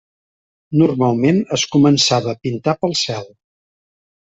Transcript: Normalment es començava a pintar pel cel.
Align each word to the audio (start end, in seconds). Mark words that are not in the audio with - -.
Normalment 0.81 1.37
es 1.59 1.67
començava 1.77 2.33
a 2.33 2.39
pintar 2.47 2.77
pel 2.83 2.99
cel. 3.05 3.31